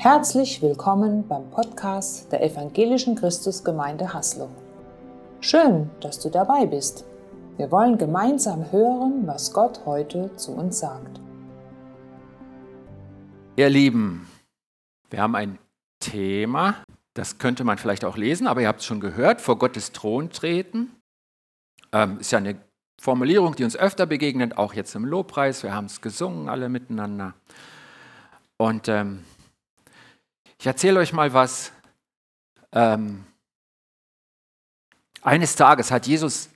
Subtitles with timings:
[0.00, 4.48] Herzlich willkommen beim Podcast der Evangelischen Christusgemeinde Haslo.
[5.40, 7.04] Schön, dass du dabei bist.
[7.56, 11.20] Wir wollen gemeinsam hören, was Gott heute zu uns sagt.
[13.56, 14.28] Ihr Lieben,
[15.10, 15.58] wir haben ein
[15.98, 16.76] Thema,
[17.14, 20.30] das könnte man vielleicht auch lesen, aber ihr habt es schon gehört, vor Gottes Thron
[20.30, 20.92] treten.
[21.90, 22.54] Ähm, ist ja eine
[23.00, 25.64] Formulierung, die uns öfter begegnet, auch jetzt im Lobpreis.
[25.64, 27.34] Wir haben es gesungen alle miteinander.
[28.58, 29.24] Und ähm,
[30.58, 31.72] ich erzähle euch mal was.
[32.72, 33.24] Ähm,
[35.22, 36.50] eines Tages hat Jesus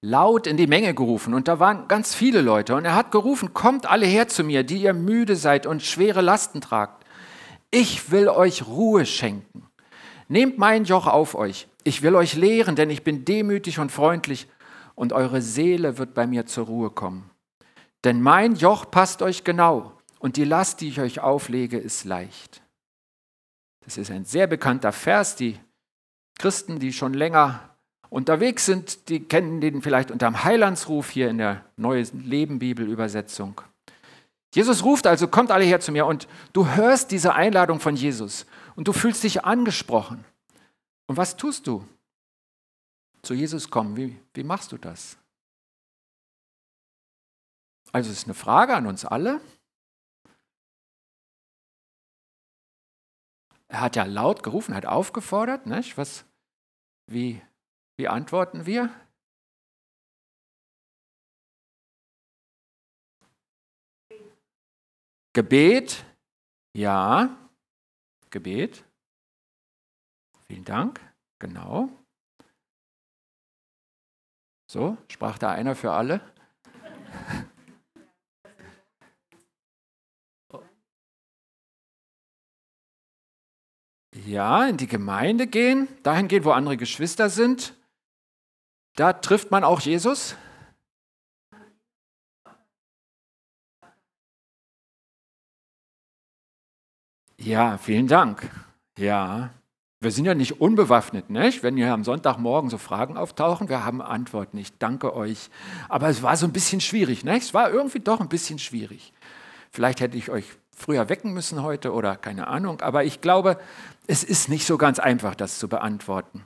[0.00, 3.52] laut in die Menge gerufen und da waren ganz viele Leute und er hat gerufen,
[3.52, 7.04] kommt alle her zu mir, die ihr müde seid und schwere Lasten tragt.
[7.70, 9.66] Ich will euch Ruhe schenken.
[10.28, 11.66] Nehmt mein Joch auf euch.
[11.84, 14.46] Ich will euch lehren, denn ich bin demütig und freundlich
[14.94, 17.30] und eure Seele wird bei mir zur Ruhe kommen.
[18.04, 22.62] Denn mein Joch passt euch genau und die Last, die ich euch auflege, ist leicht.
[23.88, 25.34] Das ist ein sehr bekannter Vers.
[25.34, 25.58] Die
[26.38, 27.74] Christen, die schon länger
[28.10, 32.86] unterwegs sind, die kennen den vielleicht unter dem Heilandsruf hier in der Neuen Leben Bibel
[32.86, 33.62] Übersetzung.
[34.54, 38.44] Jesus ruft also, kommt alle her zu mir und du hörst diese Einladung von Jesus
[38.76, 40.22] und du fühlst dich angesprochen.
[41.06, 41.82] Und was tust du?
[43.22, 45.16] Zu Jesus kommen, wie, wie machst du das?
[47.90, 49.40] Also es ist eine Frage an uns alle.
[53.70, 55.66] Er hat ja laut gerufen, hat aufgefordert.
[55.66, 55.98] Nicht?
[55.98, 56.24] Was,
[57.06, 57.42] wie,
[57.98, 58.90] wie antworten wir?
[65.34, 66.04] Gebet,
[66.76, 67.36] ja.
[68.30, 68.84] Gebet.
[70.46, 71.00] Vielen Dank.
[71.38, 71.90] Genau.
[74.70, 76.20] So, sprach da einer für alle?
[84.28, 87.72] Ja, in die Gemeinde gehen, dahin gehen, wo andere Geschwister sind.
[88.94, 90.36] Da trifft man auch Jesus.
[97.38, 98.50] Ja, vielen Dank.
[98.98, 99.48] Ja,
[100.00, 101.62] wir sind ja nicht unbewaffnet, nicht?
[101.62, 104.74] Wenn hier am Sonntagmorgen so Fragen auftauchen, wir haben Antwort nicht.
[104.78, 105.48] Danke euch.
[105.88, 107.44] Aber es war so ein bisschen schwierig, nicht?
[107.44, 109.14] Es war irgendwie doch ein bisschen schwierig.
[109.70, 110.44] Vielleicht hätte ich euch
[110.78, 113.58] früher wecken müssen heute oder keine Ahnung, aber ich glaube,
[114.06, 116.44] es ist nicht so ganz einfach, das zu beantworten.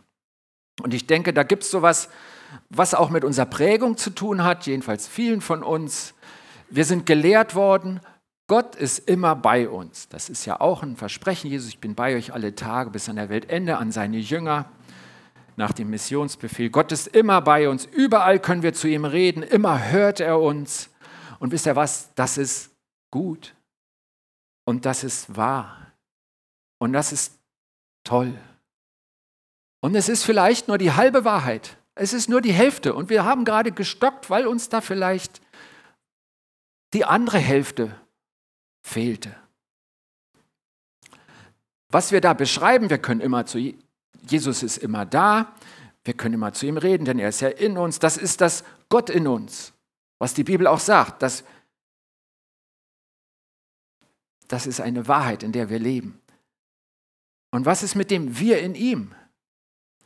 [0.82, 2.08] Und ich denke, da gibt es sowas,
[2.70, 6.14] was auch mit unserer Prägung zu tun hat, jedenfalls vielen von uns.
[6.70, 8.00] Wir sind gelehrt worden,
[8.48, 10.08] Gott ist immer bei uns.
[10.08, 13.16] Das ist ja auch ein Versprechen, Jesus, ich bin bei euch alle Tage bis an
[13.16, 14.66] der Weltende, an seine Jünger,
[15.56, 16.70] nach dem Missionsbefehl.
[16.70, 20.90] Gott ist immer bei uns, überall können wir zu ihm reden, immer hört er uns.
[21.38, 22.70] Und wisst ihr was, das ist
[23.10, 23.54] gut
[24.64, 25.92] und das ist wahr
[26.78, 27.38] und das ist
[28.04, 28.38] toll.
[29.80, 31.76] Und es ist vielleicht nur die halbe Wahrheit.
[31.94, 32.94] Es ist nur die Hälfte.
[32.94, 35.40] Und wir haben gerade gestockt, weil uns da vielleicht
[36.94, 37.94] die andere Hälfte
[38.80, 39.34] fehlte.
[41.88, 43.58] Was wir da beschreiben, wir können immer zu
[44.28, 45.52] Jesus ist immer da,
[46.04, 47.98] wir können immer zu ihm reden, denn er ist ja in uns.
[47.98, 49.72] Das ist das Gott in uns,
[50.18, 51.22] was die Bibel auch sagt.
[51.22, 51.44] Das,
[54.52, 56.20] das ist eine Wahrheit, in der wir leben.
[57.52, 59.14] Und was ist mit dem Wir in ihm?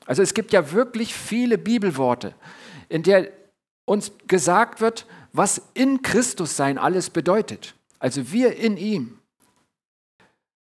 [0.04, 2.32] Also es gibt ja wirklich viele Bibelworte,
[2.88, 3.32] in der
[3.86, 7.74] uns gesagt wird, was in Christus sein alles bedeutet.
[7.98, 9.18] Also wir in ihm.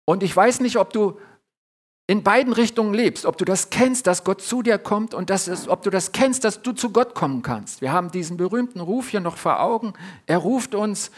[0.04, 1.18] Und ich weiß nicht, ob du
[2.06, 5.48] in beiden Richtungen lebst, ob du das kennst, dass Gott zu dir kommt und das
[5.48, 7.80] ist, ob du das kennst, dass du zu Gott kommen kannst.
[7.80, 9.94] Wir haben diesen berühmten Ruf hier noch vor Augen.
[10.26, 11.10] Er ruft uns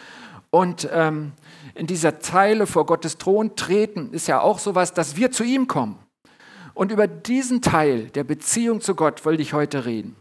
[0.54, 1.32] und ähm,
[1.74, 5.66] in dieser Zeile vor Gottes Thron treten ist ja auch sowas, dass wir zu ihm
[5.66, 5.98] kommen.
[6.74, 10.14] Und über diesen Teil der Beziehung zu Gott wollte ich heute reden.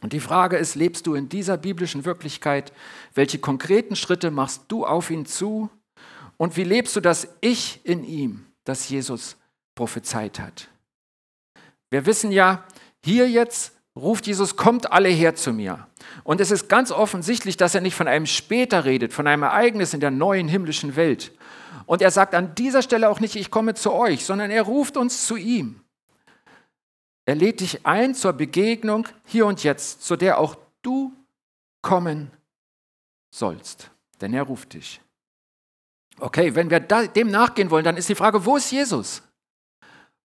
[0.00, 2.72] Und die Frage ist, lebst du in dieser biblischen Wirklichkeit?
[3.12, 5.68] Welche konkreten Schritte machst du auf ihn zu?
[6.38, 9.36] Und wie lebst du das Ich in ihm, das Jesus
[9.74, 10.70] prophezeit hat?
[11.90, 12.64] Wir wissen ja,
[13.04, 15.86] hier jetzt ruft Jesus, kommt alle her zu mir.
[16.24, 19.94] Und es ist ganz offensichtlich, dass er nicht von einem später redet, von einem Ereignis
[19.94, 21.32] in der neuen himmlischen Welt.
[21.86, 24.96] Und er sagt an dieser Stelle auch nicht, ich komme zu euch, sondern er ruft
[24.96, 25.80] uns zu ihm.
[27.26, 31.12] Er lädt dich ein zur Begegnung hier und jetzt, zu der auch du
[31.82, 32.30] kommen
[33.30, 33.90] sollst.
[34.20, 35.00] Denn er ruft dich.
[36.18, 39.22] Okay, wenn wir dem nachgehen wollen, dann ist die Frage, wo ist Jesus?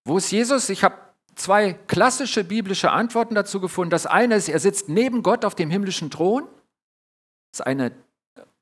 [0.04, 0.70] Wo ist Jesus?
[0.70, 0.96] Ich habe
[1.40, 3.90] zwei klassische biblische Antworten dazu gefunden.
[3.90, 6.44] Das eine ist, er sitzt neben Gott auf dem himmlischen Thron.
[7.52, 7.92] Das ist eine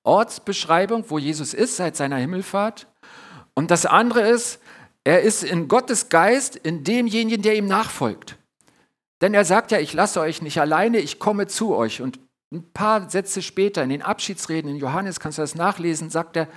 [0.03, 2.87] Ortsbeschreibung, wo Jesus ist seit seiner Himmelfahrt.
[3.53, 4.59] Und das andere ist,
[5.03, 8.37] er ist in Gottes Geist in demjenigen, der ihm nachfolgt.
[9.21, 12.01] Denn er sagt ja, ich lasse euch nicht alleine, ich komme zu euch.
[12.01, 12.19] Und
[12.51, 16.47] ein paar Sätze später, in den Abschiedsreden in Johannes, kannst du das nachlesen, sagt er,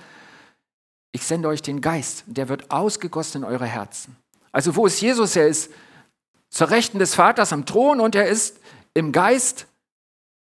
[1.11, 4.15] ich sende euch den Geist, der wird ausgegossen in eure Herzen.
[4.51, 5.35] Also wo ist Jesus?
[5.35, 5.71] Er ist
[6.51, 8.59] zur Rechten des Vaters am Thron und er ist
[8.93, 9.65] im Geist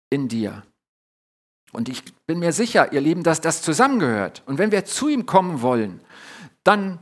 [0.09, 0.65] in dir.
[1.73, 4.43] Und ich bin mir sicher, ihr Lieben, dass das zusammengehört.
[4.47, 6.01] Und wenn wir zu ihm kommen wollen,
[6.65, 6.99] dann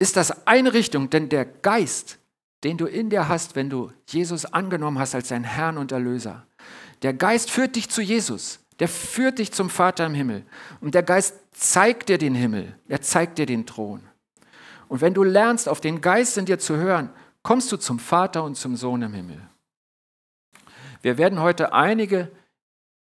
[0.00, 2.18] ist das eine Richtung, denn der Geist,
[2.64, 6.46] den du in dir hast, wenn du Jesus angenommen hast als dein Herrn und Erlöser,
[7.02, 10.44] der Geist führt dich zu Jesus, der führt dich zum Vater im Himmel.
[10.80, 14.00] Und der Geist zeigt dir den Himmel, er zeigt dir den Thron.
[14.88, 17.10] Und wenn du lernst, auf den Geist in dir zu hören,
[17.42, 19.40] kommst du zum Vater und zum Sohn im Himmel.
[21.02, 22.30] Wir werden heute einige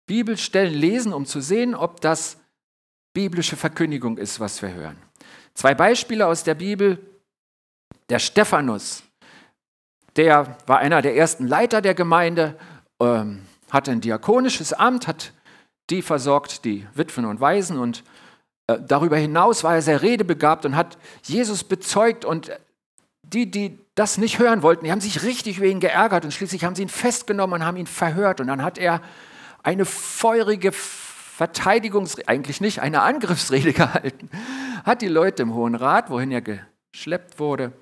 [0.07, 2.39] Bibelstellen lesen, um zu sehen, ob das
[3.13, 4.97] biblische Verkündigung ist, was wir hören.
[5.55, 6.99] Zwei Beispiele aus der Bibel.
[8.09, 9.03] Der Stephanus,
[10.17, 12.59] der war einer der ersten Leiter der Gemeinde,
[13.01, 15.33] ähm, hatte ein diakonisches Amt, hat
[15.89, 18.05] die versorgt, die Witwen und Waisen und
[18.67, 22.51] äh, darüber hinaus war er sehr redebegabt und hat Jesus bezeugt und
[23.23, 26.65] die, die das nicht hören wollten, die haben sich richtig über ihn geärgert und schließlich
[26.65, 29.03] haben sie ihn festgenommen und haben ihn verhört und dann hat er
[29.63, 34.31] eine feurige Verteidigungs, eigentlich nicht, eine Angriffsrede gehalten,
[34.85, 37.73] hat die Leute im Hohen Rat, wohin er geschleppt wurde,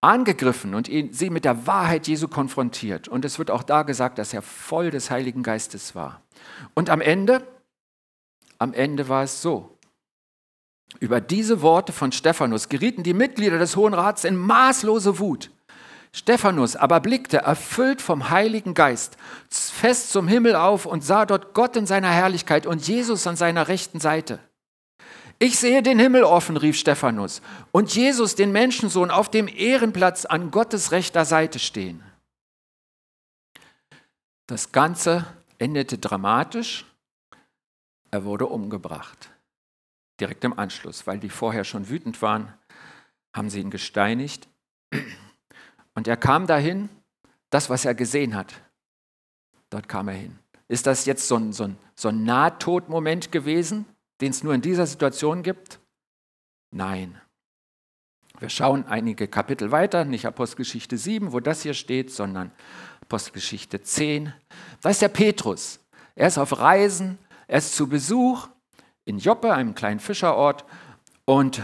[0.00, 3.06] angegriffen und ihn, sie mit der Wahrheit Jesu konfrontiert.
[3.08, 6.22] Und es wird auch da gesagt, dass er voll des Heiligen Geistes war.
[6.74, 7.46] Und am Ende,
[8.58, 9.76] am Ende war es so.
[10.98, 15.50] Über diese Worte von Stephanus gerieten die Mitglieder des Hohen Rats in maßlose Wut.
[16.12, 19.16] Stephanus aber blickte, erfüllt vom Heiligen Geist,
[19.48, 23.68] fest zum Himmel auf und sah dort Gott in seiner Herrlichkeit und Jesus an seiner
[23.68, 24.40] rechten Seite.
[25.38, 27.40] Ich sehe den Himmel offen, rief Stephanus,
[27.72, 32.02] und Jesus, den Menschensohn, auf dem Ehrenplatz an Gottes rechter Seite stehen.
[34.46, 35.24] Das Ganze
[35.58, 36.84] endete dramatisch.
[38.10, 39.30] Er wurde umgebracht.
[40.20, 42.52] Direkt im Anschluss, weil die vorher schon wütend waren,
[43.34, 44.48] haben sie ihn gesteinigt.
[45.94, 46.88] Und er kam dahin,
[47.50, 48.54] das, was er gesehen hat,
[49.70, 50.38] dort kam er hin.
[50.68, 53.86] Ist das jetzt so ein, so ein, so ein Nahtodmoment gewesen,
[54.20, 55.80] den es nur in dieser Situation gibt?
[56.70, 57.20] Nein.
[58.38, 62.52] Wir schauen einige Kapitel weiter, nicht Apostelgeschichte 7, wo das hier steht, sondern
[63.02, 64.32] Apostelgeschichte 10.
[64.80, 65.80] Da ist der Petrus.
[66.14, 67.18] Er ist auf Reisen,
[67.48, 68.48] er ist zu Besuch
[69.10, 70.64] in Joppe, einem kleinen Fischerort,
[71.26, 71.60] und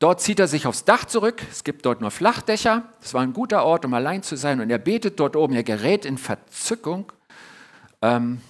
[0.00, 1.42] Dort zieht er sich aufs Dach zurück.
[1.50, 2.84] Es gibt dort nur Flachdächer.
[3.02, 4.60] Es war ein guter Ort, um allein zu sein.
[4.60, 5.52] Und er betet dort oben.
[5.52, 7.12] Er gerät in Verzückung.
[8.00, 8.40] Ähm,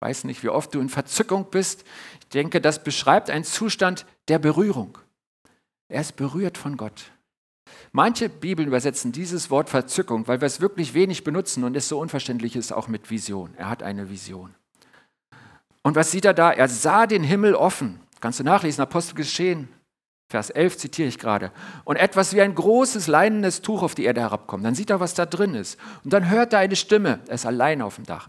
[0.00, 1.84] weiß nicht, wie oft du in Verzückung bist.
[2.18, 4.98] Ich denke, das beschreibt einen Zustand der Berührung.
[5.86, 7.12] Er ist berührt von Gott.
[7.92, 12.00] Manche Bibeln übersetzen dieses Wort Verzückung, weil wir es wirklich wenig benutzen und es so
[12.00, 13.54] unverständlich ist, auch mit Vision.
[13.56, 14.52] Er hat eine Vision.
[15.88, 16.50] Und was sieht er da?
[16.50, 17.98] Er sah den Himmel offen.
[18.20, 19.68] Kannst du nachlesen, Apostelgeschehen
[20.30, 21.50] Vers 11 zitiere ich gerade.
[21.84, 24.66] Und etwas wie ein großes leinendes Tuch auf die Erde herabkommt.
[24.66, 25.78] Dann sieht er, was da drin ist.
[26.04, 27.20] Und dann hört er eine Stimme.
[27.28, 28.28] Er ist allein auf dem Dach.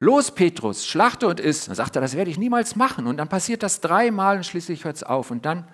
[0.00, 1.66] Los, Petrus, schlachte und iss.
[1.66, 3.06] Dann sagt er, das werde ich niemals machen.
[3.06, 5.30] Und dann passiert das dreimal und schließlich hört es auf.
[5.30, 5.68] Und dann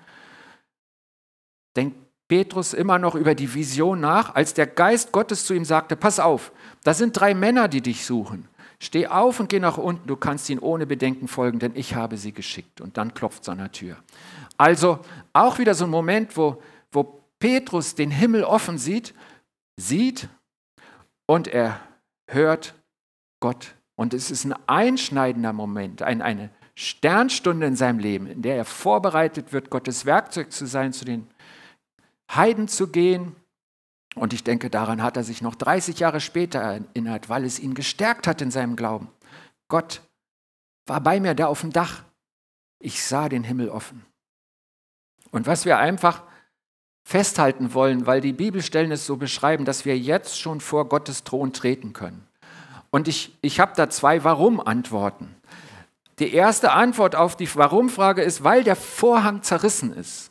[1.76, 5.95] denkt Petrus immer noch über die Vision nach, als der Geist Gottes zu ihm sagte,
[5.95, 6.50] pass auf,
[6.83, 8.49] da sind drei Männer, die dich suchen.
[8.83, 12.17] Steh auf und geh nach unten, du kannst ihnen ohne Bedenken folgen, denn ich habe
[12.17, 12.81] sie geschickt.
[12.81, 13.97] Und dann klopft es an der Tür.
[14.57, 15.01] Also
[15.35, 19.15] auch wieder so ein Moment, wo, wo Petrus den Himmel offen sieht,
[19.77, 20.29] sieht
[21.27, 21.81] und er
[22.27, 22.75] hört
[23.41, 23.75] Gott.
[23.97, 28.65] Und es ist ein einschneidender Moment, ein, eine Sternstunde in seinem Leben, in der er
[28.65, 31.27] vorbereitet wird, Gottes Werkzeug zu sein, zu den
[32.35, 33.37] Heiden zu gehen.
[34.17, 37.75] Und ich denke, daran hat er sich noch 30 Jahre später erinnert, weil es ihn
[37.75, 39.09] gestärkt hat in seinem Glauben.
[39.69, 40.02] Gott
[40.87, 42.02] war bei mir da auf dem Dach.
[42.81, 44.05] Ich sah den Himmel offen.
[45.31, 46.25] Und was wir einfach
[47.05, 51.52] festhalten wollen, weil die Bibelstellen es so beschreiben, dass wir jetzt schon vor Gottes Thron
[51.52, 52.26] treten können.
[52.90, 55.35] Und ich, ich habe da zwei Warum-Antworten.
[56.19, 60.31] Die erste Antwort auf die Warum-Frage ist, weil der Vorhang zerrissen ist.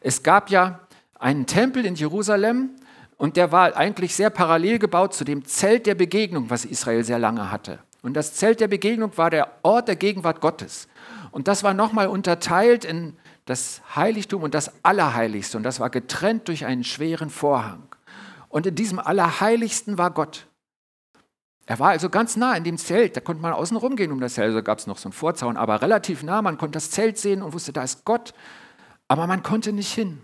[0.00, 0.80] Es gab ja
[1.18, 2.70] einen Tempel in Jerusalem
[3.16, 7.18] und der war eigentlich sehr parallel gebaut zu dem Zelt der Begegnung, was Israel sehr
[7.18, 7.78] lange hatte.
[8.02, 10.88] Und das Zelt der Begegnung war der Ort der Gegenwart Gottes.
[11.30, 13.16] Und das war nochmal unterteilt in
[13.46, 15.56] das Heiligtum und das Allerheiligste.
[15.56, 17.82] Und das war getrennt durch einen schweren Vorhang.
[18.48, 20.46] Und in diesem Allerheiligsten war Gott.
[21.66, 23.16] Er war also ganz nah in dem Zelt.
[23.16, 24.48] Da konnte man außen rumgehen um das Zelt.
[24.48, 26.42] Also gab es noch so einen Vorzaun, aber relativ nah.
[26.42, 28.34] Man konnte das Zelt sehen und wusste, da ist Gott.
[29.08, 30.20] Aber man konnte nicht hin.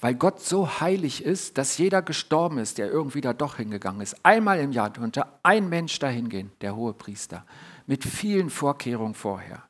[0.00, 4.16] Weil Gott so heilig ist, dass jeder gestorben ist, der irgendwie da doch hingegangen ist.
[4.24, 7.44] Einmal im Jahr konnte ein Mensch dahin gehen, der hohe Priester,
[7.86, 9.62] mit vielen Vorkehrungen vorher.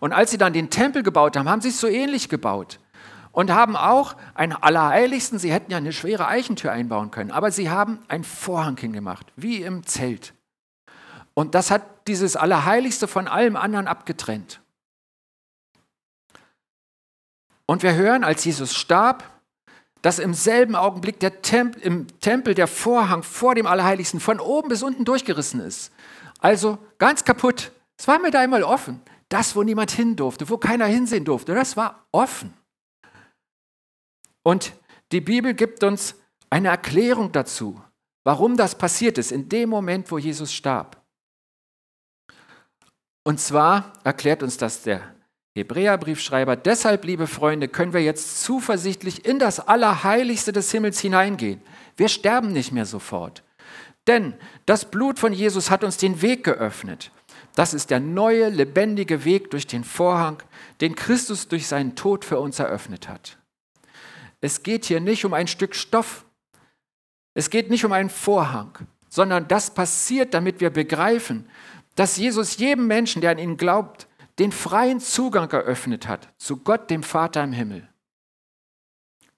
[0.00, 2.80] Und als sie dann den Tempel gebaut haben, haben sie es so ähnlich gebaut
[3.32, 7.68] und haben auch ein Allerheiligsten, sie hätten ja eine schwere Eichentür einbauen können, aber sie
[7.68, 10.32] haben einen Vorhang hingemacht, wie im Zelt.
[11.34, 14.62] Und das hat dieses Allerheiligste von allem anderen abgetrennt.
[17.66, 19.35] Und wir hören, als Jesus starb,
[20.06, 24.68] dass im selben Augenblick der Temp im Tempel der Vorhang vor dem Allerheiligsten von oben
[24.68, 25.90] bis unten durchgerissen ist.
[26.38, 27.72] Also ganz kaputt.
[27.98, 29.02] Es war mir da einmal offen.
[29.30, 32.54] Das, wo niemand hin durfte, wo keiner hinsehen durfte, das war offen.
[34.44, 34.74] Und
[35.10, 36.14] die Bibel gibt uns
[36.50, 37.82] eine Erklärung dazu,
[38.22, 41.04] warum das passiert ist in dem Moment, wo Jesus starb.
[43.24, 45.15] Und zwar erklärt uns das der
[45.56, 51.62] Hebräerbriefschreiber, deshalb, liebe Freunde, können wir jetzt zuversichtlich in das Allerheiligste des Himmels hineingehen.
[51.96, 53.42] Wir sterben nicht mehr sofort.
[54.06, 54.34] Denn
[54.66, 57.10] das Blut von Jesus hat uns den Weg geöffnet.
[57.54, 60.42] Das ist der neue, lebendige Weg durch den Vorhang,
[60.82, 63.38] den Christus durch seinen Tod für uns eröffnet hat.
[64.42, 66.26] Es geht hier nicht um ein Stück Stoff.
[67.32, 68.76] Es geht nicht um einen Vorhang,
[69.08, 71.48] sondern das passiert, damit wir begreifen,
[71.94, 74.06] dass Jesus jedem Menschen, der an ihn glaubt,
[74.38, 77.88] den freien Zugang eröffnet hat zu Gott, dem Vater im Himmel.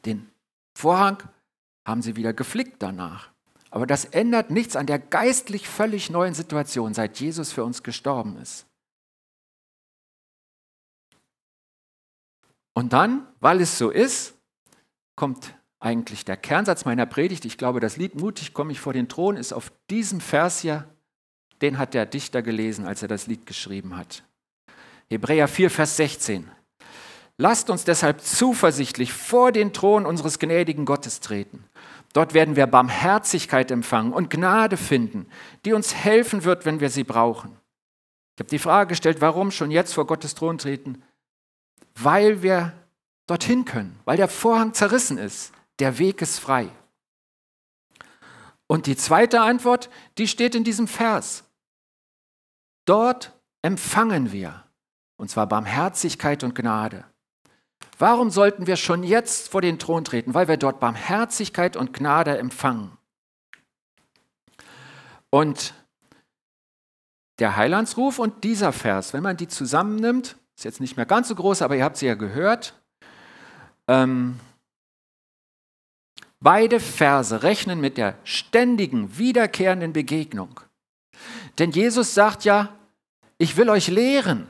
[0.04, 0.30] Den
[0.74, 1.22] Vorhang
[1.84, 3.30] haben sie wieder geflickt danach.
[3.70, 8.36] Aber das ändert nichts an der geistlich völlig neuen Situation, seit Jesus für uns gestorben
[8.38, 8.66] ist.
[12.74, 14.34] Und dann, weil es so ist,
[15.16, 17.44] kommt eigentlich der Kernsatz meiner Predigt.
[17.44, 20.88] Ich glaube, das Lied Mutig komme ich vor den Thron ist auf diesem Vers hier
[21.60, 24.24] den hat der Dichter gelesen, als er das Lied geschrieben hat.
[25.10, 26.50] Hebräer 4, Vers 16.
[27.38, 31.64] Lasst uns deshalb zuversichtlich vor den Thron unseres gnädigen Gottes treten.
[32.12, 35.26] Dort werden wir Barmherzigkeit empfangen und Gnade finden,
[35.64, 37.56] die uns helfen wird, wenn wir sie brauchen.
[38.34, 41.02] Ich habe die Frage gestellt, warum schon jetzt vor Gottes Thron treten?
[41.94, 42.72] Weil wir
[43.26, 45.52] dorthin können, weil der Vorhang zerrissen ist.
[45.78, 46.68] Der Weg ist frei.
[48.66, 51.44] Und die zweite Antwort, die steht in diesem Vers.
[52.84, 54.64] Dort empfangen wir,
[55.18, 57.04] und zwar Barmherzigkeit und Gnade.
[57.98, 60.32] Warum sollten wir schon jetzt vor den Thron treten?
[60.32, 62.96] Weil wir dort Barmherzigkeit und Gnade empfangen.
[65.30, 65.74] Und
[67.40, 71.34] der Heilandsruf und dieser Vers, wenn man die zusammennimmt, ist jetzt nicht mehr ganz so
[71.34, 72.74] groß, aber ihr habt sie ja gehört.
[73.86, 74.40] Ähm,
[76.40, 80.60] beide Verse rechnen mit der ständigen, wiederkehrenden Begegnung.
[81.58, 82.74] Denn Jesus sagt ja,
[83.38, 84.46] ich will euch lehren.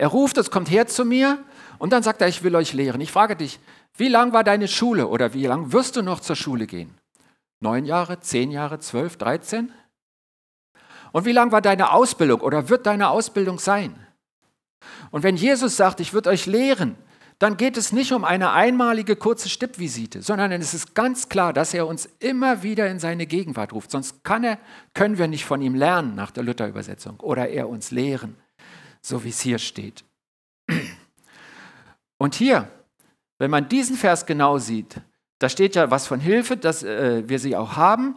[0.00, 1.44] Er ruft, es kommt her zu mir
[1.78, 3.02] und dann sagt er, ich will euch lehren.
[3.02, 3.60] Ich frage dich,
[3.98, 6.94] wie lang war deine Schule oder wie lang wirst du noch zur Schule gehen?
[7.60, 9.70] Neun Jahre, zehn Jahre, zwölf, dreizehn?
[11.12, 13.94] Und wie lang war deine Ausbildung oder wird deine Ausbildung sein?
[15.10, 16.96] Und wenn Jesus sagt, ich würde euch lehren,
[17.38, 21.74] dann geht es nicht um eine einmalige kurze Stippvisite, sondern es ist ganz klar, dass
[21.74, 23.90] er uns immer wieder in seine Gegenwart ruft.
[23.90, 24.56] Sonst kann er,
[24.94, 28.38] können wir nicht von ihm lernen nach der Luther-Übersetzung oder er uns lehren,
[29.02, 30.04] so wie es hier steht.
[32.18, 32.68] Und hier,
[33.38, 35.00] wenn man diesen Vers genau sieht,
[35.38, 38.16] da steht ja was von Hilfe, dass äh, wir sie auch haben,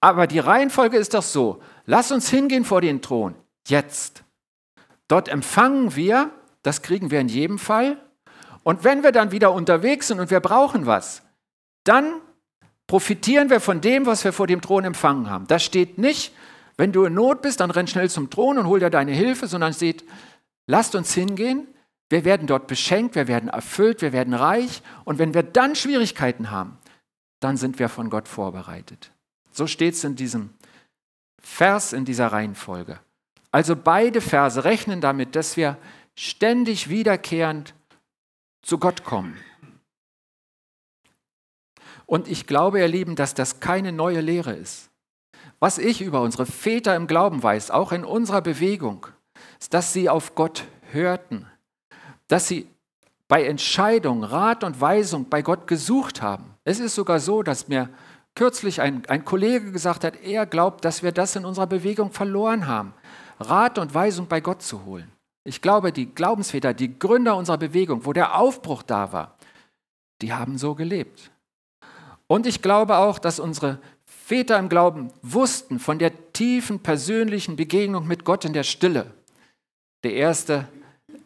[0.00, 3.34] aber die Reihenfolge ist doch so, lass uns hingehen vor den Thron,
[3.68, 4.24] jetzt.
[5.08, 6.30] Dort empfangen wir,
[6.62, 7.98] das kriegen wir in jedem Fall,
[8.64, 11.22] und wenn wir dann wieder unterwegs sind und wir brauchen was,
[11.84, 12.20] dann
[12.86, 15.46] profitieren wir von dem, was wir vor dem Thron empfangen haben.
[15.46, 16.34] Da steht nicht,
[16.76, 19.46] wenn du in Not bist, dann renn schnell zum Thron und hol dir deine Hilfe,
[19.46, 20.04] sondern es steht,
[20.66, 21.68] lasst uns hingehen,
[22.10, 26.50] wir werden dort beschenkt, wir werden erfüllt, wir werden reich und wenn wir dann Schwierigkeiten
[26.50, 26.78] haben,
[27.40, 29.10] dann sind wir von Gott vorbereitet.
[29.50, 30.50] So steht es in diesem
[31.40, 32.98] Vers, in dieser Reihenfolge.
[33.50, 35.78] Also beide Verse rechnen damit, dass wir
[36.16, 37.74] ständig wiederkehrend
[38.62, 39.36] zu Gott kommen.
[42.06, 44.90] Und ich glaube, ihr Lieben, dass das keine neue Lehre ist.
[45.64, 49.06] Was ich über unsere Väter im Glauben weiß, auch in unserer Bewegung,
[49.58, 51.46] ist, dass sie auf Gott hörten,
[52.28, 52.68] dass sie
[53.28, 56.44] bei Entscheidungen, Rat und Weisung bei Gott gesucht haben.
[56.64, 57.88] Es ist sogar so, dass mir
[58.34, 62.66] kürzlich ein, ein Kollege gesagt hat, er glaubt, dass wir das in unserer Bewegung verloren
[62.66, 62.92] haben,
[63.40, 65.10] Rat und Weisung bei Gott zu holen.
[65.44, 69.38] Ich glaube, die Glaubensväter, die Gründer unserer Bewegung, wo der Aufbruch da war,
[70.20, 71.30] die haben so gelebt.
[72.26, 73.78] Und ich glaube auch, dass unsere
[74.26, 79.12] Väter im Glauben wussten von der tiefen persönlichen Begegnung mit Gott in der Stille.
[80.02, 80.66] Der erste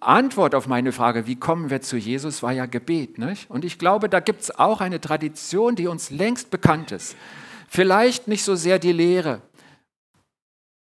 [0.00, 3.18] Antwort auf meine Frage, wie kommen wir zu Jesus, war ja Gebet.
[3.18, 3.48] Nicht?
[3.50, 7.14] Und ich glaube, da gibt es auch eine Tradition, die uns längst bekannt ist.
[7.68, 9.42] Vielleicht nicht so sehr die Lehre.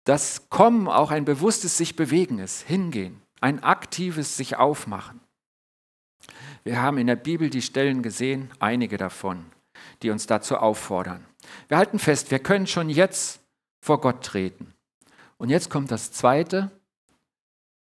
[0.06, 5.20] Das Kommen auch ein bewusstes sich bewegen ist, hingehen, ein aktives sich aufmachen.
[6.64, 9.48] Wir haben in der Bibel die Stellen gesehen, einige davon,
[10.04, 11.26] die uns dazu auffordern.
[11.68, 13.40] Wir halten fest, wir können schon jetzt
[13.82, 14.74] vor Gott treten.
[15.38, 16.72] Und jetzt kommt das Zweite.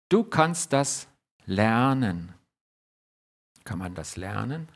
[0.09, 1.07] Du kannst das
[1.45, 2.33] lernen.
[3.63, 4.67] Kann man das lernen?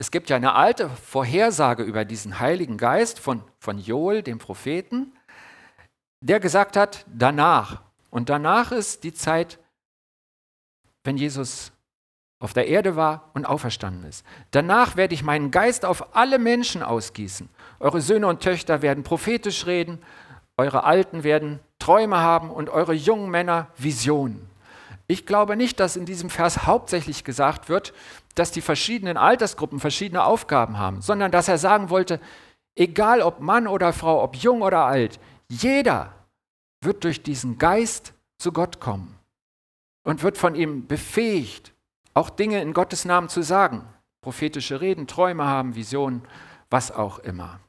[0.00, 5.12] Es gibt ja eine alte Vorhersage über diesen Heiligen Geist von, von Joel, dem Propheten,
[6.20, 7.82] der gesagt hat, danach.
[8.10, 9.58] Und danach ist die Zeit,
[11.02, 11.72] wenn Jesus
[12.40, 14.24] auf der Erde war und auferstanden ist.
[14.52, 17.48] Danach werde ich meinen Geist auf alle Menschen ausgießen.
[17.80, 20.00] Eure Söhne und Töchter werden prophetisch reden,
[20.56, 24.48] eure Alten werden Träume haben und eure jungen Männer Visionen.
[25.06, 27.94] Ich glaube nicht, dass in diesem Vers hauptsächlich gesagt wird,
[28.34, 32.20] dass die verschiedenen Altersgruppen verschiedene Aufgaben haben, sondern dass er sagen wollte,
[32.76, 35.18] egal ob Mann oder Frau, ob jung oder alt,
[35.48, 36.12] jeder
[36.82, 39.18] wird durch diesen Geist zu Gott kommen
[40.04, 41.72] und wird von ihm befähigt,
[42.18, 43.86] auch Dinge in Gottes Namen zu sagen,
[44.22, 46.22] prophetische Reden, Träume haben, Visionen,
[46.68, 47.60] was auch immer.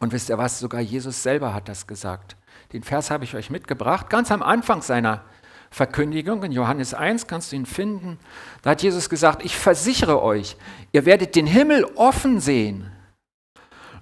[0.00, 2.36] Und wisst ihr was, sogar Jesus selber hat das gesagt.
[2.72, 5.24] Den Vers habe ich euch mitgebracht, ganz am Anfang seiner
[5.70, 8.18] Verkündigung, in Johannes 1 kannst du ihn finden.
[8.62, 10.56] Da hat Jesus gesagt, ich versichere euch,
[10.92, 12.90] ihr werdet den Himmel offen sehen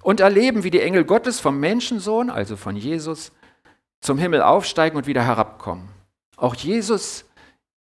[0.01, 3.33] und erleben, wie die Engel Gottes vom Menschensohn, also von Jesus,
[3.99, 5.89] zum Himmel aufsteigen und wieder herabkommen.
[6.37, 7.25] Auch Jesus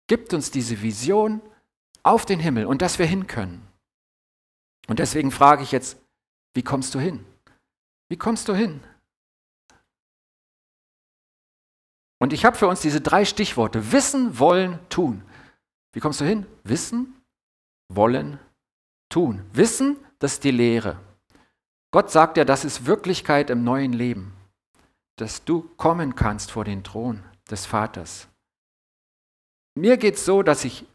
[0.08, 1.42] gibt uns diese Vision
[2.04, 3.66] auf den Himmel und dass wir hin können.
[4.88, 5.98] Und deswegen frage ich jetzt,
[6.54, 7.26] wie kommst du hin?
[8.10, 8.82] Wie kommst du hin?
[12.20, 13.92] Und ich habe für uns diese drei Stichworte.
[13.92, 15.24] Wissen, wollen, tun.
[15.94, 16.46] Wie kommst du hin?
[16.64, 17.22] Wissen,
[17.88, 18.40] wollen,
[19.10, 19.46] tun.
[19.54, 21.00] Wissen, das ist die Lehre.
[21.92, 24.34] Gott sagt ja, das ist Wirklichkeit im neuen Leben.
[25.16, 28.28] Dass du kommen kannst vor den Thron des Vaters.
[29.76, 30.86] Mir geht es so, dass ich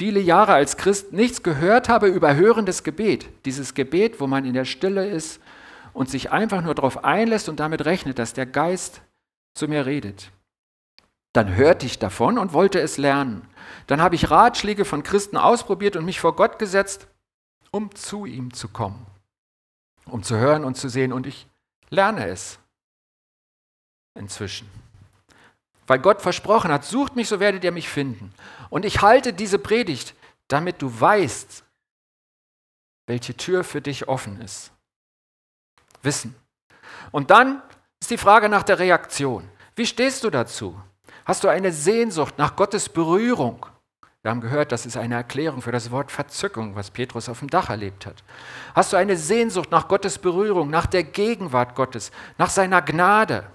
[0.00, 3.28] viele Jahre als Christ nichts gehört habe über hörendes Gebet.
[3.44, 5.42] Dieses Gebet, wo man in der Stille ist
[5.92, 9.02] und sich einfach nur darauf einlässt und damit rechnet, dass der Geist
[9.52, 10.30] zu mir redet.
[11.34, 13.46] Dann hörte ich davon und wollte es lernen.
[13.88, 17.06] Dann habe ich Ratschläge von Christen ausprobiert und mich vor Gott gesetzt,
[17.70, 19.04] um zu ihm zu kommen,
[20.06, 21.12] um zu hören und zu sehen.
[21.12, 21.46] Und ich
[21.90, 22.58] lerne es
[24.18, 24.66] inzwischen.
[25.90, 28.32] Weil Gott versprochen hat, sucht mich, so werdet ihr mich finden.
[28.68, 30.14] Und ich halte diese Predigt,
[30.46, 31.64] damit du weißt,
[33.08, 34.70] welche Tür für dich offen ist.
[36.00, 36.36] Wissen.
[37.10, 37.60] Und dann
[37.98, 39.50] ist die Frage nach der Reaktion.
[39.74, 40.80] Wie stehst du dazu?
[41.24, 43.66] Hast du eine Sehnsucht nach Gottes Berührung?
[44.22, 47.50] Wir haben gehört, das ist eine Erklärung für das Wort Verzückung, was Petrus auf dem
[47.50, 48.22] Dach erlebt hat.
[48.76, 53.50] Hast du eine Sehnsucht nach Gottes Berührung, nach der Gegenwart Gottes, nach seiner Gnade?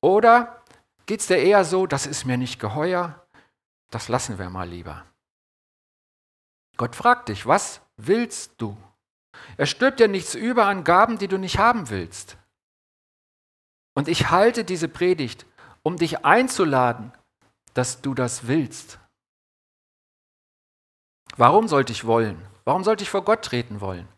[0.00, 0.61] Oder
[1.06, 3.26] geht es dir eher so, das ist mir nicht geheuer,
[3.90, 5.04] das lassen wir mal lieber?
[6.76, 8.76] Gott fragt dich, was willst du?
[9.56, 12.36] Er stirbt dir nichts über an Gaben, die du nicht haben willst.
[13.94, 15.46] Und ich halte diese Predigt,
[15.82, 17.12] um dich einzuladen,
[17.74, 18.98] dass du das willst.
[21.36, 22.40] Warum sollte ich wollen?
[22.64, 24.08] Warum sollte ich vor Gott treten wollen?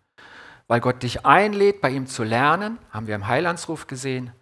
[0.66, 4.32] Weil Gott dich einlädt, bei ihm zu lernen, haben wir im Heilandsruf gesehen,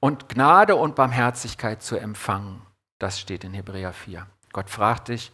[0.00, 2.62] und Gnade und Barmherzigkeit zu empfangen.
[2.98, 4.26] Das steht in Hebräer 4.
[4.52, 5.32] Gott fragt dich,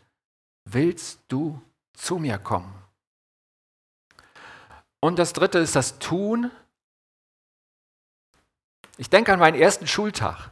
[0.65, 1.61] willst du
[1.95, 2.75] zu mir kommen?
[5.01, 6.51] Und das dritte ist das Tun
[8.97, 10.51] ich denke an meinen ersten Schultag.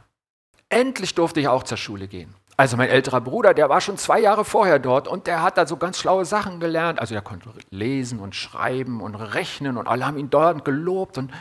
[0.69, 2.33] Endlich durfte ich auch zur Schule gehen.
[2.57, 5.65] Also mein älterer Bruder, der war schon zwei Jahre vorher dort und der hat da
[5.65, 6.99] so ganz schlaue Sachen gelernt.
[6.99, 11.31] Also er konnte lesen und schreiben und rechnen und alle haben ihn dort gelobt und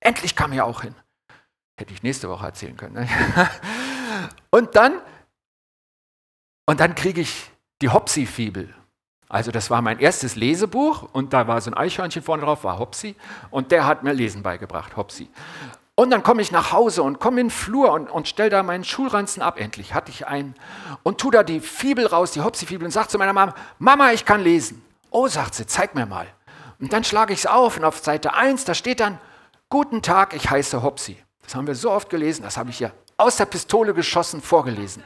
[0.00, 0.94] endlich kam er auch hin.
[1.76, 2.94] Hätte ich nächste Woche erzählen können.
[2.94, 3.08] Ne?
[4.50, 5.00] Und dann,
[6.66, 7.50] und dann kriege ich
[7.82, 8.72] die Hopsi-Fibel.
[9.28, 12.78] Also das war mein erstes Lesebuch und da war so ein Eichhörnchen vorne drauf, war
[12.78, 13.16] Hopsi
[13.50, 15.28] und der hat mir Lesen beigebracht, Hopsi.
[15.96, 18.62] Und dann komme ich nach Hause und komme in den Flur und, und stelle da
[18.62, 19.58] meinen Schulranzen ab.
[19.58, 20.54] Endlich hatte ich einen.
[21.02, 24.24] Und tu da die Fibel raus, die Hopsi-Fibel, und sage zu meiner Mama, Mama, ich
[24.24, 24.84] kann lesen.
[25.10, 26.28] Oh, sagt sie, zeig mir mal.
[26.78, 29.18] Und dann schlage ich es auf und auf Seite 1, da steht dann,
[29.68, 31.16] Guten Tag, ich heiße Hopsi.
[31.44, 35.02] Das haben wir so oft gelesen, das habe ich ja aus der Pistole geschossen vorgelesen.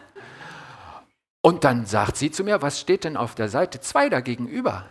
[1.40, 4.86] Und dann sagt sie zu mir, was steht denn auf der Seite 2 da gegenüber?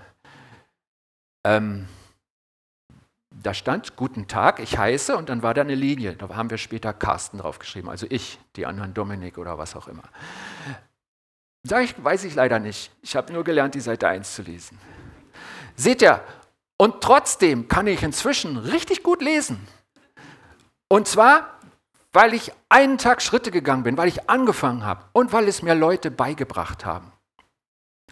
[1.46, 1.88] Ähm,
[3.30, 6.14] da stand Guten Tag, ich heiße und dann war da eine Linie.
[6.16, 10.04] Da haben wir später Carsten draufgeschrieben, also ich, die anderen Dominik oder was auch immer.
[11.64, 12.92] Sag ich, weiß ich leider nicht.
[13.02, 14.80] Ich habe nur gelernt, die Seite 1 zu lesen.
[15.76, 16.22] Seht ihr,
[16.78, 19.68] und trotzdem kann ich inzwischen richtig gut lesen.
[20.89, 21.60] Und zwar,
[22.13, 25.76] weil ich einen Tag Schritte gegangen bin, weil ich angefangen habe und weil es mir
[25.76, 27.12] Leute beigebracht haben.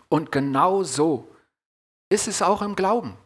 [0.10, 1.28] Und genau so
[2.10, 3.18] ist es auch im Glauben.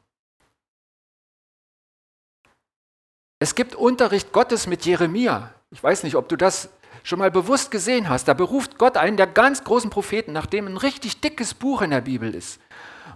[3.39, 5.53] Es gibt Unterricht Gottes mit Jeremia.
[5.71, 6.69] Ich weiß nicht, ob du das
[7.03, 8.27] schon mal bewusst gesehen hast.
[8.27, 12.01] Da beruft Gott einen der ganz großen Propheten, nachdem ein richtig dickes Buch in der
[12.01, 12.59] Bibel ist.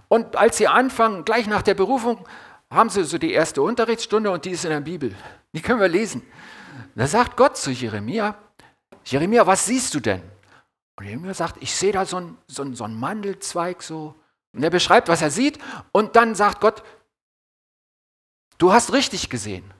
[0.08, 2.26] Und als sie anfangen, gleich nach der Berufung,
[2.70, 5.14] haben sie so die erste Unterrichtsstunde und die ist in der Bibel.
[5.54, 6.22] Die können wir lesen.
[6.94, 8.36] Da sagt Gott zu Jeremia,
[9.04, 10.22] Jeremia, was siehst du denn?
[10.96, 14.14] Und Jeremia sagt, ich sehe da so einen so so ein Mandelzweig so.
[14.52, 15.58] Und er beschreibt, was er sieht.
[15.92, 16.82] Und dann sagt Gott,
[18.58, 19.72] du hast richtig gesehen.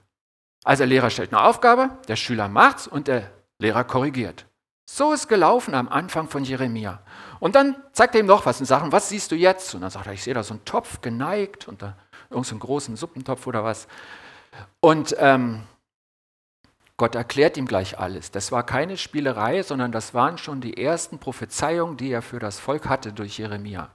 [0.63, 4.45] Also der Lehrer stellt eine Aufgabe, der Schüler macht's und der Lehrer korrigiert.
[4.85, 7.01] So ist gelaufen am Anfang von Jeremia.
[7.39, 9.73] Und dann zeigt er ihm noch was und sagt, was siehst du jetzt?
[9.75, 11.97] Und dann sagt er, ich sehe da so einen Topf geneigt und da
[12.29, 13.87] irgendeinen so großen Suppentopf oder was.
[14.79, 15.63] Und ähm,
[16.97, 18.31] Gott erklärt ihm gleich alles.
[18.31, 22.59] Das war keine Spielerei, sondern das waren schon die ersten Prophezeiungen, die er für das
[22.59, 23.89] Volk hatte durch Jeremia.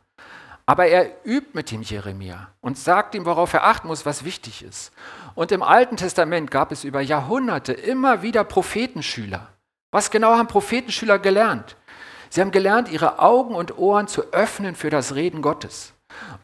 [0.67, 4.63] Aber er übt mit dem Jeremia und sagt ihm, worauf er achten muss, was wichtig
[4.63, 4.93] ist.
[5.35, 9.49] Und im Alten Testament gab es über Jahrhunderte immer wieder Prophetenschüler.
[9.91, 11.77] Was genau haben Prophetenschüler gelernt?
[12.29, 15.95] Sie haben gelernt, ihre Augen und Ohren zu öffnen für das Reden Gottes.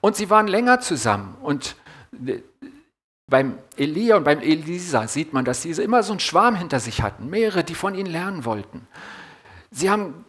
[0.00, 1.36] Und sie waren länger zusammen.
[1.40, 1.76] Und
[2.26, 2.40] äh,
[3.28, 7.02] beim Elia und beim Elisa sieht man, dass sie immer so einen Schwarm hinter sich
[7.02, 8.86] hatten, mehrere, die von ihnen lernen wollten.
[9.70, 10.24] Sie haben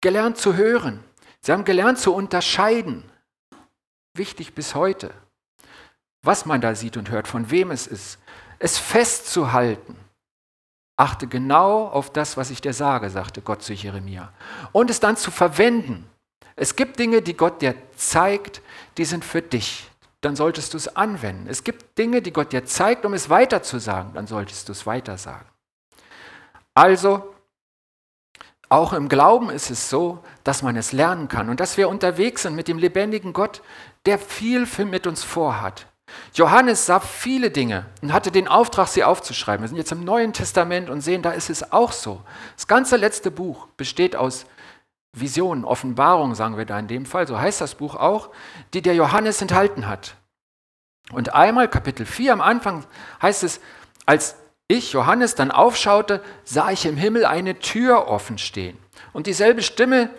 [0.00, 1.04] gelernt zu hören.
[1.42, 3.04] Sie haben gelernt zu unterscheiden.
[4.14, 5.12] Wichtig bis heute.
[6.22, 8.18] Was man da sieht und hört, von wem es ist.
[8.58, 9.96] Es festzuhalten.
[10.98, 14.32] Achte genau auf das, was ich dir sage, sagte Gott zu Jeremia.
[14.72, 16.08] Und es dann zu verwenden.
[16.56, 18.62] Es gibt Dinge, die Gott dir zeigt,
[18.96, 19.90] die sind für dich.
[20.26, 21.46] Dann solltest du es anwenden.
[21.48, 24.12] Es gibt Dinge, die Gott dir zeigt, um es weiterzusagen.
[24.14, 25.46] Dann solltest du es weitersagen.
[26.74, 27.32] Also,
[28.68, 32.42] auch im Glauben ist es so, dass man es lernen kann und dass wir unterwegs
[32.42, 33.62] sind mit dem lebendigen Gott,
[34.04, 35.86] der viel mit uns vorhat.
[36.34, 39.62] Johannes sah viele Dinge und hatte den Auftrag, sie aufzuschreiben.
[39.62, 42.20] Wir sind jetzt im Neuen Testament und sehen, da ist es auch so.
[42.56, 44.46] Das ganze letzte Buch besteht aus
[45.20, 48.30] Visionen, Offenbarungen, sagen wir da in dem Fall, so heißt das Buch auch,
[48.74, 50.16] die der Johannes enthalten hat.
[51.12, 52.84] Und einmal, Kapitel 4 am Anfang,
[53.22, 53.60] heißt es,
[54.04, 54.36] als
[54.68, 58.76] ich, Johannes, dann aufschaute, sah ich im Himmel eine Tür offen stehen.
[59.12, 60.10] Und dieselbe Stimme,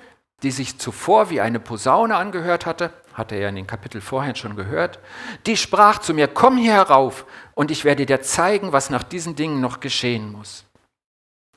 [0.44, 4.56] die sich zuvor wie eine Posaune angehört hatte, hatte er in den Kapitel vorher schon
[4.56, 5.00] gehört,
[5.48, 9.36] die sprach zu mir, komm hier herauf und ich werde dir zeigen, was nach diesen
[9.36, 10.67] Dingen noch geschehen muss.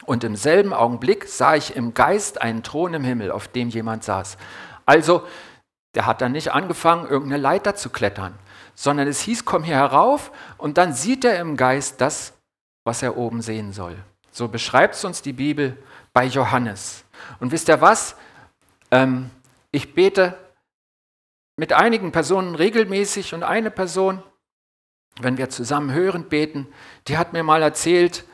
[0.06, 4.04] Und im selben Augenblick sah ich im Geist einen Thron im Himmel, auf dem jemand
[4.04, 4.38] saß.
[4.86, 5.26] Also,
[5.94, 8.38] der hat dann nicht angefangen, irgendeine Leiter zu klettern,
[8.74, 12.32] sondern es hieß, komm hier herauf und dann sieht er im Geist das,
[12.84, 13.96] was er oben sehen soll.
[14.30, 15.76] So beschreibt es uns die Bibel
[16.12, 17.04] bei Johannes.
[17.40, 18.16] Und wisst ihr was?
[18.90, 19.30] Ähm,
[19.70, 20.36] ich bete
[21.56, 24.22] mit einigen Personen regelmäßig und eine Person,
[25.20, 26.66] wenn wir zusammen hörend beten,
[27.06, 28.24] die hat mir mal erzählt,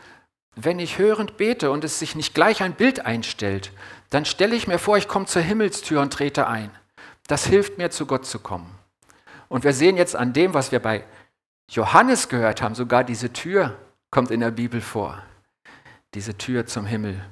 [0.57, 3.71] wenn ich hörend bete und es sich nicht gleich ein Bild einstellt,
[4.11, 6.71] dann stelle ich mir vor, ich komme zur Himmelstür und trete ein.
[7.29, 8.71] Das hilft mir, zu Gott zu kommen.
[9.49, 11.05] Und wir sehen jetzt an dem, was wir bei
[11.71, 13.77] Johannes gehört haben, sogar diese Tür
[14.11, 15.23] kommt in der Bibel vor.
[16.15, 17.23] Diese Tür zum Himmel.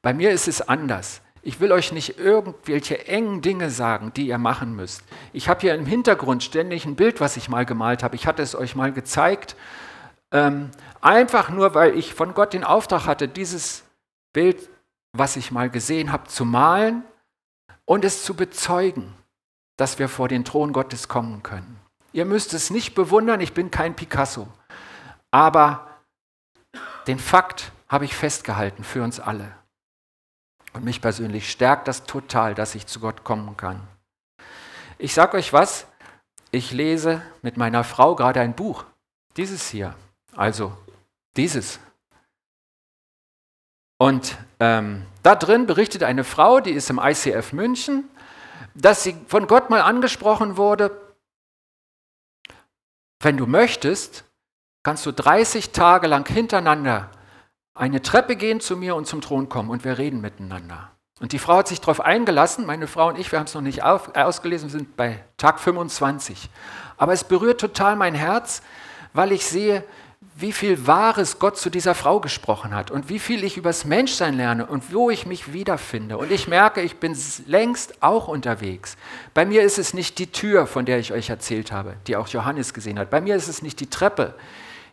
[0.00, 1.20] Bei mir ist es anders.
[1.42, 5.02] Ich will euch nicht irgendwelche engen Dinge sagen, die ihr machen müsst.
[5.34, 8.16] Ich habe hier im Hintergrund ständig ein Bild, was ich mal gemalt habe.
[8.16, 9.54] Ich hatte es euch mal gezeigt.
[10.34, 13.84] Ähm, einfach nur, weil ich von Gott den Auftrag hatte, dieses
[14.32, 14.68] Bild,
[15.12, 17.04] was ich mal gesehen habe, zu malen
[17.84, 19.14] und es zu bezeugen,
[19.76, 21.80] dass wir vor den Thron Gottes kommen können.
[22.12, 24.48] Ihr müsst es nicht bewundern, ich bin kein Picasso.
[25.30, 25.88] Aber
[27.06, 29.52] den Fakt habe ich festgehalten für uns alle.
[30.72, 33.80] Und mich persönlich stärkt das total, dass ich zu Gott kommen kann.
[34.98, 35.86] Ich sage euch was,
[36.50, 38.84] ich lese mit meiner Frau gerade ein Buch.
[39.36, 39.94] Dieses hier.
[40.36, 40.76] Also
[41.36, 41.80] dieses.
[43.98, 48.08] Und ähm, da drin berichtet eine Frau, die ist im ICF München,
[48.74, 51.00] dass sie von Gott mal angesprochen wurde,
[53.20, 54.24] wenn du möchtest,
[54.82, 57.10] kannst du 30 Tage lang hintereinander
[57.74, 60.90] eine Treppe gehen zu mir und zum Thron kommen und wir reden miteinander.
[61.20, 63.62] Und die Frau hat sich darauf eingelassen, meine Frau und ich, wir haben es noch
[63.62, 66.50] nicht auf, ausgelesen, wir sind bei Tag 25.
[66.96, 68.62] Aber es berührt total mein Herz,
[69.12, 69.84] weil ich sehe,
[70.36, 74.34] wie viel Wahres Gott zu dieser Frau gesprochen hat und wie viel ich übers Menschsein
[74.34, 76.18] lerne und wo ich mich wiederfinde.
[76.18, 77.16] Und ich merke, ich bin
[77.46, 78.96] längst auch unterwegs.
[79.32, 82.26] Bei mir ist es nicht die Tür, von der ich euch erzählt habe, die auch
[82.26, 83.10] Johannes gesehen hat.
[83.10, 84.34] Bei mir ist es nicht die Treppe,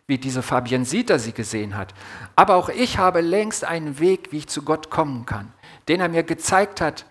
[0.06, 1.92] wie diese Fabienne Sieter sie gesehen hat.
[2.36, 5.52] Aber auch ich habe längst einen Weg, wie ich zu Gott kommen kann,
[5.88, 7.04] den er mir gezeigt hat,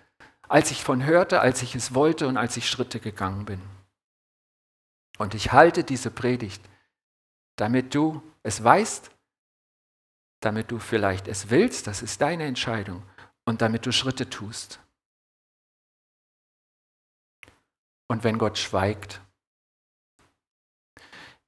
[0.47, 3.59] als ich von hörte, als ich es wollte und als ich Schritte gegangen bin.
[5.17, 6.61] Und ich halte diese Predigt
[7.55, 9.11] damit du es weißt,
[10.41, 13.03] damit du vielleicht es willst, das ist deine Entscheidung,
[13.45, 14.79] und damit du Schritte tust.
[18.07, 19.21] Und wenn Gott schweigt.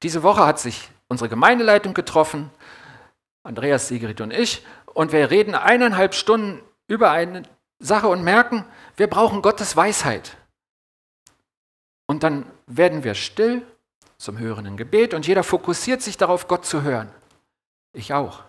[0.02, 2.50] Diese Woche hat sich unsere Gemeindeleitung getroffen,
[3.44, 7.44] Andreas Sigrid und ich, und wir reden eineinhalb Stunden über eine
[7.80, 10.38] Sache und merken, wir brauchen Gottes Weisheit.
[12.08, 13.66] Und dann werden wir still
[14.24, 17.12] zum hörenden Gebet und jeder fokussiert sich darauf, Gott zu hören.
[17.92, 18.44] Ich auch.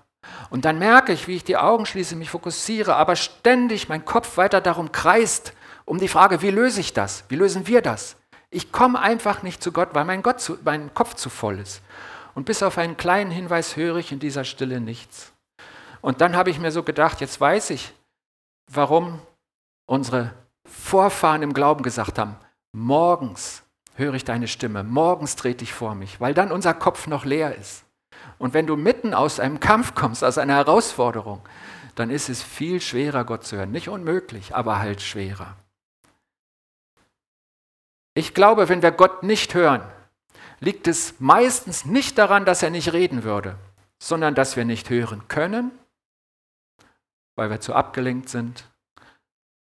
[0.48, 4.37] Und dann merke ich, wie ich die Augen schließe, mich fokussiere, aber ständig mein Kopf
[4.37, 5.52] weiter darum kreist,
[5.84, 7.24] um die Frage, wie löse ich das?
[7.28, 8.16] Wie lösen wir das?
[8.50, 11.82] Ich komme einfach nicht zu Gott, weil mein, Gott zu, mein Kopf zu voll ist.
[12.37, 15.32] Und bis auf einen kleinen Hinweis höre ich in dieser Stille nichts.
[16.00, 17.92] Und dann habe ich mir so gedacht, jetzt weiß ich,
[18.70, 19.20] warum
[19.87, 20.32] unsere
[20.66, 22.37] Vorfahren im Glauben gesagt haben,
[22.72, 23.63] morgens
[23.94, 27.54] höre ich deine Stimme, morgens trete ich vor mich, weil dann unser Kopf noch leer
[27.57, 27.85] ist.
[28.38, 31.40] Und wenn du mitten aus einem Kampf kommst, aus einer Herausforderung,
[31.94, 33.70] dann ist es viel schwerer, Gott zu hören.
[33.70, 35.57] Nicht unmöglich, aber halt schwerer.
[38.14, 39.83] Ich glaube, wenn wir Gott nicht hören,
[40.61, 43.57] liegt es meistens nicht daran, dass er nicht reden würde,
[43.98, 45.70] sondern dass wir nicht hören können,
[47.37, 48.64] weil wir zu abgelenkt sind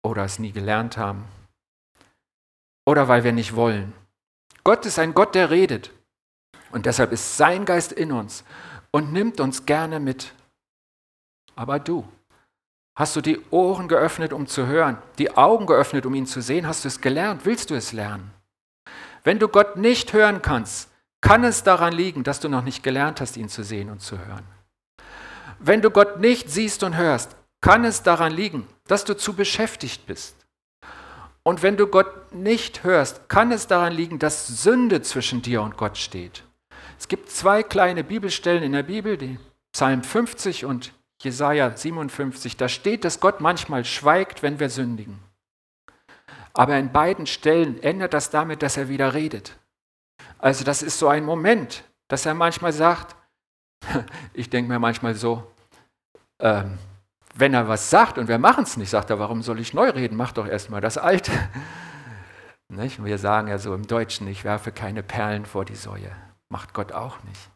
[0.02, 1.24] oder es nie gelernt haben
[2.86, 3.92] oder weil wir nicht wollen.
[4.64, 5.90] Gott ist ein Gott, der redet.
[6.70, 8.44] Und deshalb ist sein Geist in uns
[8.90, 10.32] und nimmt uns gerne mit.
[11.56, 12.06] Aber du,
[12.94, 16.66] hast du die Ohren geöffnet, um zu hören, die Augen geöffnet, um ihn zu sehen?
[16.66, 17.44] Hast du es gelernt?
[17.44, 18.30] Willst du es lernen?
[19.24, 20.88] Wenn du Gott nicht hören kannst,
[21.20, 24.18] kann es daran liegen, dass du noch nicht gelernt hast, ihn zu sehen und zu
[24.18, 24.44] hören.
[25.58, 30.06] Wenn du Gott nicht siehst und hörst, kann es daran liegen, dass du zu beschäftigt
[30.06, 30.39] bist.
[31.42, 35.76] Und wenn du Gott nicht hörst, kann es daran liegen, dass Sünde zwischen dir und
[35.76, 36.44] Gott steht.
[36.98, 39.38] Es gibt zwei kleine Bibelstellen in der Bibel, die
[39.72, 42.56] Psalm 50 und Jesaja 57.
[42.56, 45.18] Da steht, dass Gott manchmal schweigt, wenn wir sündigen.
[46.52, 49.56] Aber in beiden Stellen ändert das damit, dass er wieder redet.
[50.38, 53.16] Also das ist so ein Moment, dass er manchmal sagt,
[54.34, 55.50] ich denke mir manchmal so,
[56.40, 56.78] ähm,
[57.34, 59.90] wenn er was sagt und wir machen es nicht, sagt er, warum soll ich neu
[59.90, 60.16] reden?
[60.16, 61.32] Mach doch erstmal das Alte.
[62.68, 63.04] Nicht?
[63.04, 66.12] Wir sagen ja so im Deutschen, ich werfe keine Perlen vor die Säue.
[66.48, 67.50] Macht Gott auch nicht.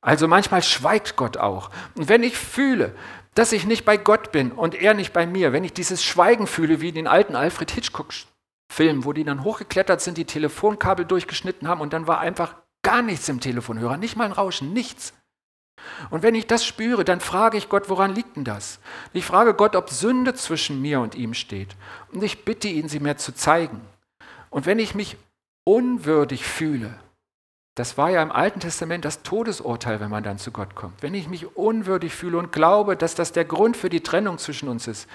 [0.00, 1.70] Also manchmal schweigt Gott auch.
[1.96, 2.94] Und wenn ich fühle,
[3.34, 6.46] dass ich nicht bei Gott bin und er nicht bei mir, wenn ich dieses Schweigen
[6.46, 11.68] fühle, wie in den alten Alfred Hitchcock-Filmen, wo die dann hochgeklettert sind, die Telefonkabel durchgeschnitten
[11.68, 15.12] haben und dann war einfach gar nichts im Telefonhörer, nicht mal ein Rauschen, nichts.
[16.10, 18.80] Und wenn ich das spüre, dann frage ich Gott, woran liegt denn das?
[19.12, 21.76] Ich frage Gott, ob Sünde zwischen mir und ihm steht.
[22.12, 23.80] Und ich bitte ihn, sie mir zu zeigen.
[24.50, 25.16] Und wenn ich mich
[25.64, 26.98] unwürdig fühle,
[27.76, 31.02] das war ja im Alten Testament das Todesurteil, wenn man dann zu Gott kommt.
[31.02, 34.68] Wenn ich mich unwürdig fühle und glaube, dass das der Grund für die Trennung zwischen
[34.68, 35.08] uns ist,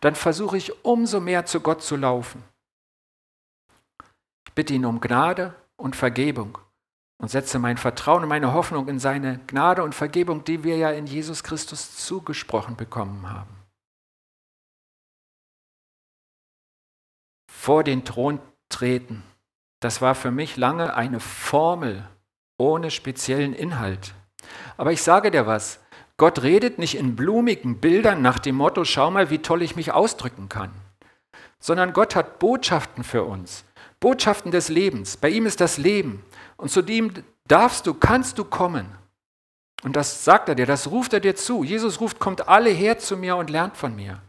[0.00, 2.44] dann versuche ich umso mehr zu Gott zu laufen.
[4.46, 6.58] Ich bitte ihn um Gnade und Vergebung
[7.22, 10.90] und setze mein Vertrauen und meine Hoffnung in seine Gnade und Vergebung, die wir ja
[10.90, 13.54] in Jesus Christus zugesprochen bekommen haben.
[17.48, 19.22] Vor den Thron treten,
[19.78, 22.08] das war für mich lange eine Formel
[22.58, 24.14] ohne speziellen Inhalt.
[24.76, 25.78] Aber ich sage dir was,
[26.16, 29.92] Gott redet nicht in blumigen Bildern nach dem Motto, schau mal, wie toll ich mich
[29.92, 30.72] ausdrücken kann,
[31.60, 33.64] sondern Gott hat Botschaften für uns,
[34.00, 35.16] Botschaften des Lebens.
[35.16, 36.24] Bei ihm ist das Leben.
[36.62, 37.12] Und zu dem
[37.48, 38.86] darfst du, kannst du kommen.
[39.82, 41.64] Und das sagt er dir, das ruft er dir zu.
[41.64, 44.22] Jesus ruft, kommt alle her zu mir und lernt von mir.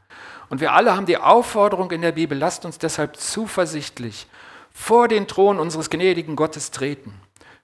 [0.49, 4.25] Und wir alle haben die Aufforderung in der Bibel, lasst uns deshalb zuversichtlich
[4.71, 7.13] vor den Thron unseres gnädigen Gottes treten.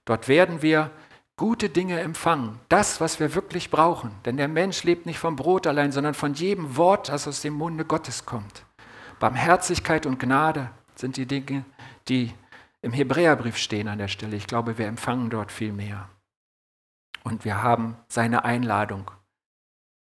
[0.06, 0.92] Dort werden wir
[1.36, 4.12] gute Dinge empfangen, das, was wir wirklich brauchen.
[4.24, 7.56] Denn der Mensch lebt nicht vom Brot allein, sondern von jedem Wort, das aus dem
[7.56, 8.66] Munde Gottes kommt.
[9.20, 11.66] Barmherzigkeit und Gnade sind die Dinge,
[12.08, 12.32] die
[12.82, 14.36] im Hebräerbrief stehen an der Stelle.
[14.36, 16.10] Ich glaube, wir empfangen dort viel mehr.
[17.24, 19.12] Und wir haben seine Einladung,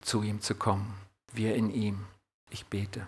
[0.01, 0.97] zu ihm zu kommen.
[1.31, 2.05] Wir in ihm.
[2.49, 3.07] Ich bete.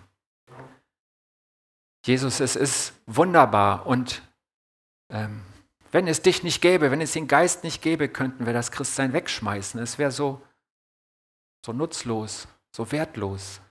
[2.05, 4.21] Jesus, es ist wunderbar und
[5.09, 5.41] ähm,
[5.91, 9.13] Wenn es dich nicht gäbe, wenn es den Geist nicht gäbe, könnten wir das Christsein
[9.13, 9.79] wegschmeißen.
[9.79, 10.41] Es wäre so,
[11.65, 13.61] so nutzlos, so wertlos.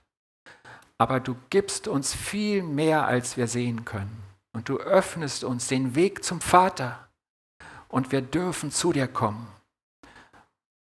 [0.97, 4.23] Aber du gibst uns viel mehr, als wir sehen können.
[4.57, 7.09] Und du öffnest uns den Weg zum Vater.
[7.89, 9.47] Und wir dürfen zu dir kommen.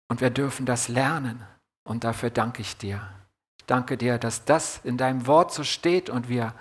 [0.08, 1.40] Und wir dürfen das lernen.
[1.84, 3.08] Und dafür danke ich dir.
[3.60, 6.52] Ich danke dir, dass das in deinem Wort so steht und wir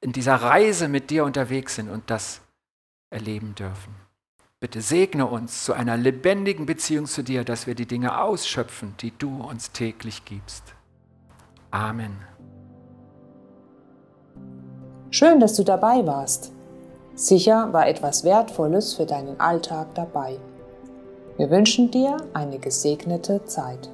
[0.00, 2.40] in dieser Reise mit dir unterwegs sind und das
[3.10, 3.92] erleben dürfen.
[4.60, 9.10] Bitte segne uns zu einer lebendigen Beziehung zu dir, dass wir die Dinge ausschöpfen, die
[9.18, 10.72] du uns täglich gibst.
[11.72, 12.16] Amen.
[15.16, 16.50] Schön, dass du dabei warst.
[17.14, 20.38] Sicher war etwas Wertvolles für deinen Alltag dabei.
[21.36, 23.90] Wir wünschen dir eine gesegnete Zeit.